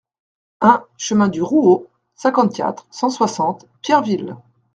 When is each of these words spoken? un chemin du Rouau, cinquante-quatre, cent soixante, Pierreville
un 0.61 0.83
chemin 0.97 1.27
du 1.27 1.43
Rouau, 1.43 1.85
cinquante-quatre, 2.15 2.87
cent 2.89 3.11
soixante, 3.11 3.67
Pierreville 3.83 4.35